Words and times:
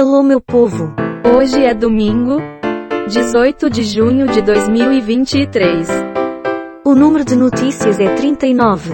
Alô 0.00 0.22
meu 0.22 0.40
povo! 0.40 0.94
Hoje 1.36 1.62
é 1.62 1.74
domingo, 1.74 2.38
18 3.06 3.68
de 3.68 3.82
junho 3.82 4.26
de 4.28 4.40
2023. 4.40 5.88
O 6.86 6.94
número 6.94 7.22
de 7.22 7.36
notícias 7.36 8.00
é 8.00 8.14
39. 8.14 8.92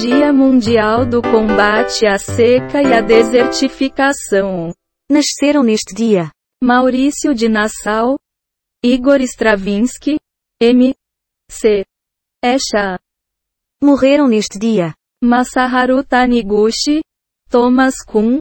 Dia 0.00 0.32
Mundial 0.32 1.06
do 1.06 1.22
Combate 1.22 2.04
à 2.08 2.18
Seca 2.18 2.82
e 2.82 2.92
à 2.92 3.00
Desertificação. 3.00 4.74
Nasceram 5.08 5.62
neste 5.62 5.94
dia 5.94 6.32
Maurício 6.60 7.32
de 7.36 7.48
Nassau, 7.48 8.18
Igor 8.82 9.20
Stravinsky, 9.20 10.18
M. 10.60 10.92
C. 11.48 11.84
Esha. 12.44 12.98
Morreram 13.80 14.26
neste 14.26 14.58
dia 14.58 14.92
Masaharu 15.22 16.02
Taniguchi, 16.02 17.00
Thomas 17.48 17.94
Kuhn, 18.04 18.40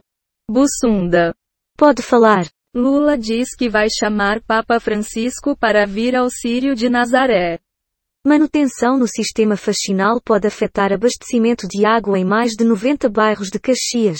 Bussunda. 0.49 1.35
Pode 1.81 2.03
falar. 2.03 2.47
Lula 2.75 3.17
diz 3.17 3.55
que 3.57 3.67
vai 3.67 3.87
chamar 3.89 4.39
Papa 4.43 4.79
Francisco 4.79 5.57
para 5.57 5.83
vir 5.87 6.15
ao 6.15 6.29
Sírio 6.29 6.75
de 6.75 6.87
Nazaré. 6.87 7.57
Manutenção 8.23 8.99
no 8.99 9.07
sistema 9.07 9.57
faxinal 9.57 10.21
pode 10.21 10.45
afetar 10.45 10.93
abastecimento 10.93 11.67
de 11.67 11.83
água 11.83 12.19
em 12.19 12.23
mais 12.23 12.51
de 12.51 12.63
90 12.63 13.09
bairros 13.09 13.49
de 13.49 13.59
Caxias. 13.59 14.19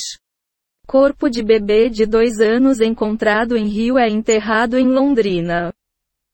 Corpo 0.87 1.29
de 1.29 1.43
bebê 1.43 1.87
de 1.87 2.07
dois 2.07 2.39
anos 2.39 2.81
encontrado 2.81 3.55
em 3.55 3.67
Rio 3.67 3.95
é 3.95 4.09
enterrado 4.09 4.75
em 4.75 4.87
Londrina. 4.87 5.71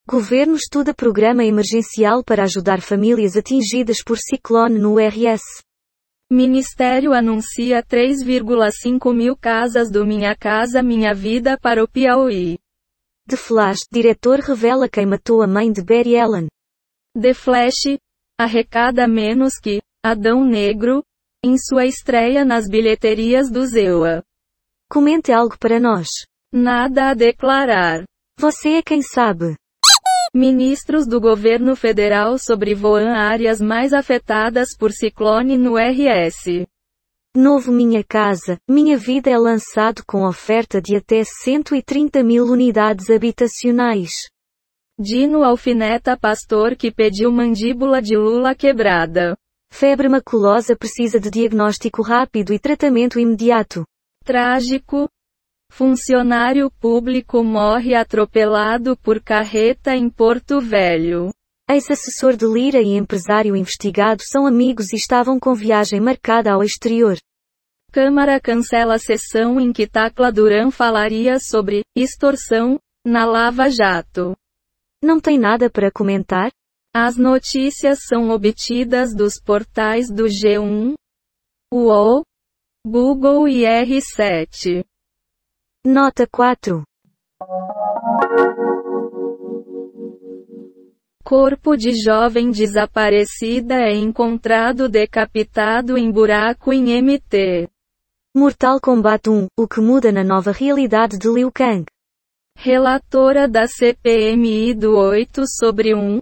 Governo 0.08 0.56
estuda 0.56 0.94
programa 0.94 1.44
emergencial 1.44 2.24
para 2.24 2.44
ajudar 2.44 2.80
famílias 2.80 3.36
atingidas 3.36 4.02
por 4.02 4.18
ciclone 4.18 4.80
no 4.80 4.96
RS. 4.96 5.67
Ministério 6.30 7.14
anuncia 7.14 7.82
3,5 7.82 9.14
mil 9.14 9.38
casas 9.38 9.90
do 9.90 10.06
Minha 10.06 10.36
Casa 10.36 10.84
Minha 10.84 11.14
Vida 11.14 11.58
para 11.58 11.82
o 11.82 11.88
Piauí. 11.88 12.60
The 13.30 13.38
Flash, 13.38 13.80
diretor 13.90 14.40
revela 14.40 14.90
quem 14.90 15.06
matou 15.06 15.42
a 15.42 15.48
mãe 15.48 15.72
de 15.72 15.82
Barry 15.82 16.20
Allen. 16.20 16.48
The 17.14 17.34
Flash, 17.34 17.98
arrecada 18.38 19.08
menos 19.08 19.54
que 19.58 19.82
Adão 20.04 20.44
Negro, 20.44 21.02
em 21.42 21.58
sua 21.58 21.86
estreia 21.86 22.44
nas 22.44 22.68
bilheterias 22.68 23.50
do 23.50 23.66
Zewa. 23.66 24.22
Comente 24.90 25.32
algo 25.32 25.58
para 25.58 25.80
nós. 25.80 26.10
Nada 26.52 27.12
a 27.12 27.14
declarar. 27.14 28.04
Você 28.38 28.80
é 28.80 28.82
quem 28.82 29.02
sabe. 29.02 29.56
Ministros 30.34 31.08
do 31.08 31.22
governo 31.22 31.76
federal 31.76 32.38
sobrevoam 32.38 33.14
áreas 33.14 33.62
mais 33.62 33.94
afetadas 33.94 34.76
por 34.78 34.92
ciclone 34.92 35.58
no 35.58 35.78
RS. 35.78 36.68
Novo 37.36 37.72
Minha 37.72 38.04
Casa, 38.04 38.58
Minha 38.70 38.98
Vida 38.98 39.30
é 39.30 39.38
lançado 39.38 40.04
com 40.06 40.28
oferta 40.28 40.82
de 40.82 40.96
até 40.96 41.24
130 41.24 42.24
mil 42.24 42.46
unidades 42.46 43.10
habitacionais. 43.10 44.28
Dino 45.00 45.44
alfineta 45.44 46.18
pastor 46.18 46.76
que 46.76 46.92
pediu 46.92 47.32
mandíbula 47.32 48.02
de 48.02 48.18
Lula 48.18 48.56
quebrada. 48.56 49.38
Febre 49.72 50.10
maculosa 50.10 50.76
precisa 50.76 51.20
de 51.20 51.30
diagnóstico 51.30 52.02
rápido 52.02 52.54
e 52.54 52.60
tratamento 52.60 53.20
imediato. 53.20 53.86
Trágico. 54.24 55.08
Funcionário 55.70 56.72
público 56.72 57.44
morre 57.44 57.94
atropelado 57.94 58.98
por 58.98 59.22
carreta 59.22 59.96
em 59.96 60.10
Porto 60.10 60.60
Velho. 60.60 61.32
Ex-assessor 61.70 62.36
de 62.36 62.46
Lira 62.46 62.82
e 62.82 62.96
empresário 62.96 63.56
investigado 63.56 64.24
são 64.24 64.48
amigos 64.48 64.94
e 64.94 64.96
estavam 64.96 65.40
com 65.40 65.54
viagem 65.54 66.00
marcada 66.00 66.52
ao 66.54 66.64
exterior. 66.64 67.18
Câmara 67.92 68.40
cancela 68.40 68.98
sessão 68.98 69.60
em 69.60 69.72
que 69.72 69.86
Tacla 69.86 70.32
Duran 70.32 70.72
falaria 70.72 71.40
sobre 71.40 71.84
extorsão 71.96 72.80
na 73.06 73.26
Lava 73.26 73.70
Jato. 73.70 74.36
Não 75.04 75.20
tem 75.20 75.38
nada 75.38 75.70
para 75.70 75.92
comentar? 75.92 76.52
As 76.94 77.18
notícias 77.18 78.00
são 78.08 78.30
obtidas 78.30 79.14
dos 79.14 79.40
portais 79.40 80.10
do 80.10 80.24
G1, 80.24 80.96
UOL, 81.72 82.24
Google 82.86 83.48
e 83.48 83.64
R7. 83.64 84.84
Nota 85.90 86.28
4. 86.28 86.84
Corpo 91.24 91.78
de 91.78 91.94
jovem 91.94 92.52
desaparecida 92.52 93.76
é 93.76 93.96
encontrado 93.96 94.90
decapitado 94.90 95.98
em 95.98 96.12
buraco 96.12 96.74
em 96.74 97.02
MT. 97.02 97.70
Mortal 98.36 98.82
Kombat 98.82 99.30
1, 99.30 99.48
o 99.58 99.66
que 99.66 99.80
muda 99.80 100.12
na 100.12 100.26
nova 100.26 100.52
realidade 100.52 101.18
de 101.18 101.30
Liu 101.30 101.50
Kang. 101.50 101.86
Relatora 102.58 103.48
da 103.48 103.66
CPMI 103.66 104.74
do 104.74 104.94
8 104.94 105.44
sobre 105.48 105.96
1. 105.96 106.22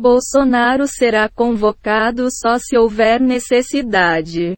Bolsonaro 0.00 0.88
será 0.88 1.28
convocado 1.28 2.28
só 2.30 2.56
se 2.58 2.74
houver 2.74 3.20
necessidade. 3.20 4.56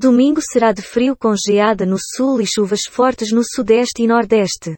Domingo 0.00 0.40
será 0.40 0.70
de 0.70 0.80
frio 0.80 1.16
com 1.16 1.34
geada 1.34 1.84
no 1.84 1.96
sul 1.98 2.40
e 2.40 2.46
chuvas 2.46 2.82
fortes 2.88 3.32
no 3.32 3.42
sudeste 3.42 4.04
e 4.04 4.06
nordeste. 4.06 4.76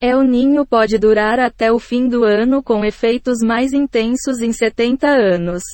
El 0.00 0.22
Ninho 0.22 0.64
pode 0.64 0.96
durar 0.96 1.40
até 1.40 1.72
o 1.72 1.80
fim 1.80 2.06
do 2.06 2.22
ano 2.22 2.62
com 2.62 2.84
efeitos 2.84 3.38
mais 3.44 3.72
intensos 3.72 4.40
em 4.40 4.52
70 4.52 5.08
anos. 5.08 5.64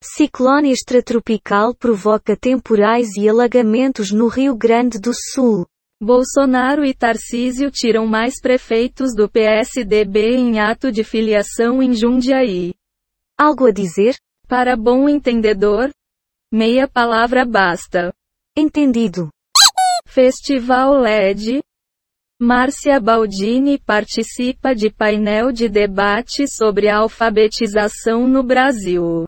Ciclone 0.00 0.70
extratropical 0.70 1.74
provoca 1.74 2.36
temporais 2.36 3.16
e 3.16 3.28
alagamentos 3.28 4.12
no 4.12 4.28
Rio 4.28 4.54
Grande 4.54 5.00
do 5.00 5.10
Sul. 5.12 5.66
Bolsonaro 6.00 6.84
e 6.84 6.94
Tarcísio 6.94 7.68
tiram 7.68 8.06
mais 8.06 8.40
prefeitos 8.40 9.12
do 9.12 9.28
PSDB 9.28 10.36
em 10.36 10.60
ato 10.60 10.92
de 10.92 11.02
filiação 11.02 11.82
em 11.82 11.92
Jundiaí. 11.92 12.74
Algo 13.36 13.66
a 13.66 13.72
dizer? 13.72 14.14
Para 14.46 14.76
bom 14.76 15.08
entendedor, 15.08 15.90
meia 16.50 16.88
palavra 16.88 17.44
basta. 17.44 18.12
Entendido. 18.56 19.28
Festival 20.06 20.98
LED. 20.98 21.60
Márcia 22.40 22.98
Baldini 22.98 23.78
participa 23.78 24.74
de 24.74 24.88
painel 24.90 25.52
de 25.52 25.68
debate 25.68 26.48
sobre 26.48 26.88
alfabetização 26.88 28.26
no 28.26 28.42
Brasil. 28.42 29.26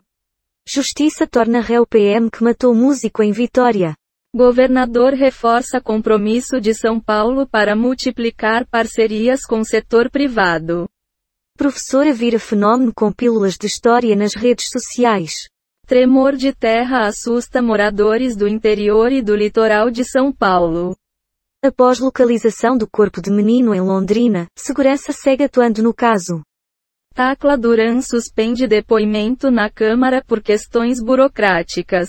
Justiça 0.67 1.27
torna 1.27 1.61
réu 1.61 1.85
PM 1.85 2.31
que 2.31 2.43
matou 2.43 2.73
músico 2.73 3.21
em 3.21 3.31
Vitória. 3.31 3.95
Governador 4.35 5.13
reforça 5.13 5.79
compromisso 5.79 6.59
de 6.59 6.73
São 6.73 6.99
Paulo 6.99 7.45
para 7.45 7.75
multiplicar 7.75 8.65
parcerias 8.65 9.45
com 9.45 9.63
setor 9.63 10.09
privado. 10.09 10.89
Professora 11.55 12.13
vira 12.13 12.39
fenômeno 12.39 12.91
com 12.95 13.11
pílulas 13.11 13.57
de 13.57 13.67
história 13.67 14.15
nas 14.15 14.33
redes 14.33 14.69
sociais. 14.69 15.50
Tremor 15.91 16.37
de 16.37 16.53
terra 16.53 17.05
assusta 17.05 17.61
moradores 17.61 18.37
do 18.37 18.47
interior 18.47 19.11
e 19.11 19.21
do 19.21 19.35
litoral 19.35 19.91
de 19.91 20.05
São 20.05 20.31
Paulo. 20.31 20.95
Após 21.61 21.99
localização 21.99 22.77
do 22.77 22.89
corpo 22.89 23.21
de 23.21 23.29
menino 23.29 23.75
em 23.75 23.81
Londrina, 23.81 24.47
segurança 24.57 25.11
segue 25.11 25.43
atuando 25.43 25.83
no 25.83 25.93
caso. 25.93 26.43
Tacla 27.13 27.57
Duran 27.57 28.01
suspende 28.01 28.67
depoimento 28.67 29.51
na 29.51 29.69
Câmara 29.69 30.23
por 30.25 30.41
questões 30.41 31.03
burocráticas. 31.03 32.07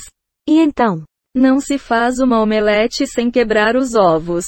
E 0.49 0.61
então? 0.61 1.03
Não 1.35 1.59
se 1.59 1.77
faz 1.77 2.21
uma 2.21 2.41
omelete 2.41 3.05
sem 3.05 3.33
quebrar 3.33 3.75
os 3.75 3.97
ovos. 3.97 4.45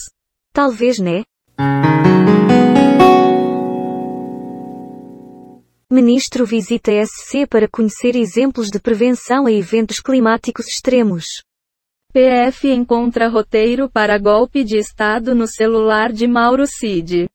Talvez, 0.53 1.00
né? 1.00 1.25
Ministro 5.94 6.44
visita 6.44 6.91
SC 6.91 7.47
para 7.47 7.69
conhecer 7.69 8.16
exemplos 8.16 8.69
de 8.69 8.81
prevenção 8.81 9.47
a 9.47 9.53
eventos 9.53 10.00
climáticos 10.00 10.66
extremos. 10.66 11.44
PF 12.12 12.69
encontra 12.69 13.28
roteiro 13.28 13.88
para 13.88 14.19
golpe 14.19 14.65
de 14.65 14.77
Estado 14.77 15.37
no 15.37 15.47
celular 15.47 16.10
de 16.12 16.27
Mauro 16.27 16.66
Cid. 16.66 17.29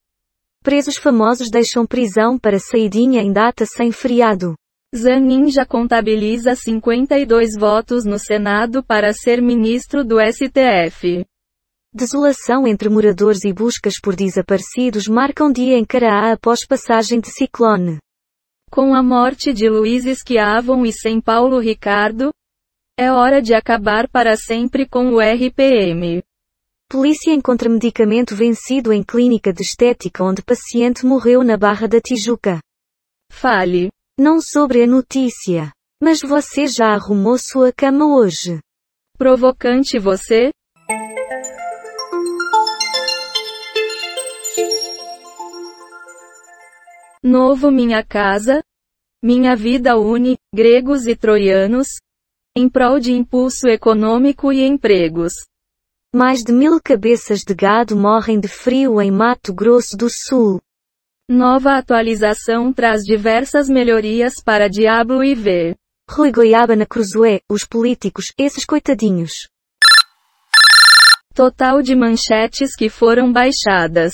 Presos 0.61 0.97
famosos 0.97 1.50
deixam 1.50 1.88
prisão 1.88 2.38
para 2.38 2.59
saidinha 2.59 3.21
em 3.21 3.31
data 3.31 3.65
sem 3.65 3.94
feriado. 3.94 4.56
Zanin 4.94 5.50
já 5.50 5.65
contabiliza 5.65 6.53
52 6.53 7.51
votos 7.57 8.03
no 8.03 8.19
Senado 8.19 8.83
para 8.83 9.13
ser 9.13 9.41
ministro 9.41 10.03
do 10.03 10.17
STF. 10.19 11.25
Desolação 11.94 12.67
entre 12.67 12.89
moradores 12.89 13.45
e 13.45 13.53
buscas 13.53 13.97
por 14.01 14.17
desaparecidos 14.17 15.07
marcam 15.07 15.50
dia 15.50 15.77
em 15.77 15.85
Caraá 15.85 16.33
após 16.33 16.65
passagem 16.65 17.21
de 17.21 17.29
ciclone. 17.29 18.00
Com 18.71 18.94
a 18.94 19.01
morte 19.01 19.51
de 19.51 19.68
Luiz 19.68 20.06
Esquiavon 20.06 20.86
e 20.86 20.94
sem 20.94 21.19
Paulo 21.19 21.57
Ricardo, 21.57 22.31
é 22.95 23.12
hora 23.12 23.42
de 23.42 23.56
acabar 23.56 24.07
para 24.07 24.38
sempre 24.38 24.88
com 24.88 25.12
o 25.12 25.19
RPM. 25.19 26.21
Polícia 26.88 27.33
encontra 27.33 27.68
medicamento 27.68 28.36
vencido 28.36 28.94
em 28.94 29.01
clínica 29.01 29.51
de 29.51 29.63
estética 29.63 30.24
onde 30.24 30.44
paciente 30.44 31.04
morreu 31.04 31.44
na 31.44 31.57
Barra 31.57 31.88
da 31.88 32.00
Tijuca. 32.00 32.60
Fale. 33.31 33.89
Não 34.19 34.39
sobre 34.39 34.83
a 34.83 34.88
notícia. 34.88 35.71
Mas 36.01 36.21
você 36.21 36.68
já 36.68 36.94
arrumou 36.94 37.39
sua 37.39 37.74
cama 37.74 38.06
hoje? 38.06 38.60
Provocante 39.18 39.98
você? 39.98 40.51
Novo 47.24 47.69
minha 47.69 48.01
casa. 48.01 48.63
Minha 49.21 49.54
vida 49.54 49.98
une, 49.98 50.38
gregos 50.56 51.06
e 51.06 51.18
troianos. 51.18 52.00
Em 52.56 52.69
prol 52.69 52.98
de 52.98 53.12
impulso 53.12 53.68
econômico 53.68 54.54
e 54.54 54.66
empregos. 54.66 55.33
Mais 56.16 56.42
de 56.42 56.54
mil 56.54 56.80
cabeças 56.81 57.42
de 57.42 57.54
gado 57.54 57.98
morrem 57.98 58.39
de 58.39 58.48
frio 58.48 59.01
em 59.01 59.12
Mato 59.12 59.54
Grosso 59.54 59.98
do 59.98 60.10
Sul. 60.10 60.62
Nova 61.30 61.77
atualização 61.77 62.71
traz 62.71 63.04
diversas 63.04 63.68
melhorias 63.68 64.36
para 64.42 64.69
Diablo 64.69 65.21
e 65.21 65.36
V. 65.36 65.75
Rui 66.10 66.31
Goiaba 66.31 66.74
na 66.74 66.86
Cruzoé, 66.86 67.42
os 67.51 67.66
políticos, 67.66 68.31
esses 68.38 68.66
coitadinhos. 68.66 69.50
Total 71.36 71.81
de 71.81 71.95
manchetes 71.95 72.77
que 72.77 72.89
foram 72.89 73.31
baixadas. 73.31 74.13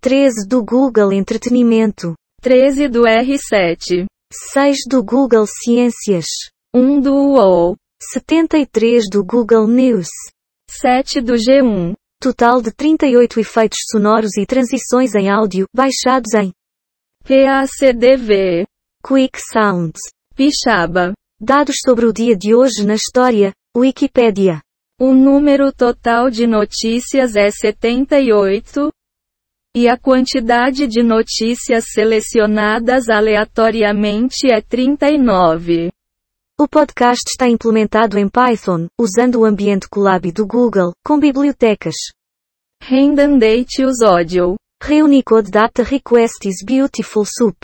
13 0.00 0.46
do 0.46 0.64
Google 0.64 1.12
Entretenimento. 1.12 2.14
13 2.44 2.88
do 2.88 3.04
R7. 3.04 4.04
6 4.52 4.76
do 4.86 5.02
Google 5.02 5.46
Ciências. 5.46 6.26
1 6.74 7.00
do 7.00 7.14
UOL. 7.14 7.74
73 8.12 9.04
do 9.10 9.24
Google 9.24 9.66
News. 9.66 10.08
7 10.70 11.22
do 11.22 11.32
G1. 11.36 11.94
Total 12.20 12.60
de 12.60 12.70
38 12.70 13.40
efeitos 13.40 13.78
sonoros 13.90 14.36
e 14.36 14.44
transições 14.44 15.14
em 15.14 15.30
áudio, 15.30 15.64
baixados 15.74 16.34
em 16.34 16.52
PACDV. 17.26 18.66
Quick 19.02 19.40
Sounds. 19.40 20.00
Pixaba. 20.36 21.14
Dados 21.40 21.76
sobre 21.82 22.04
o 22.04 22.12
dia 22.12 22.36
de 22.36 22.54
hoje 22.54 22.84
na 22.84 22.94
história, 22.94 23.54
Wikipédia. 23.74 24.60
O 25.00 25.14
número 25.14 25.72
total 25.72 26.28
de 26.28 26.46
notícias 26.46 27.36
é 27.36 27.50
78. 27.50 28.90
E 29.76 29.88
a 29.88 29.98
quantidade 29.98 30.86
de 30.86 31.02
notícias 31.02 31.86
selecionadas 31.92 33.08
aleatoriamente 33.08 34.48
é 34.48 34.60
39. 34.60 35.90
O 36.56 36.68
podcast 36.68 37.24
está 37.28 37.48
implementado 37.48 38.16
em 38.16 38.28
Python, 38.28 38.86
usando 38.96 39.40
o 39.40 39.44
ambiente 39.44 39.88
Colab 39.88 40.30
do 40.30 40.46
Google, 40.46 40.92
com 41.04 41.18
bibliotecas. 41.18 41.96
Rendandeitius 42.80 44.00
Audio. 44.00 44.54
Reunicode 44.80 45.50
Data 45.50 45.82
Request 45.82 46.48
is 46.48 46.64
Beautiful 46.64 47.24
Soup. 47.24 47.56